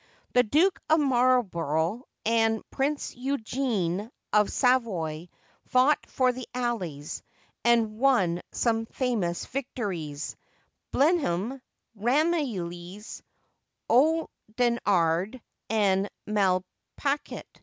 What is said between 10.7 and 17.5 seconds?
Blenheim, Ramillies, Oudenarde, and Malplaquet.